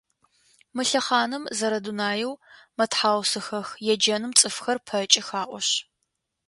[0.75, 2.33] Мы лъэхъаным зэрэдунаеу
[2.77, 5.71] мэтхьаусыхэх еджэным цӏыфхэр пэкӏых аӏошъ.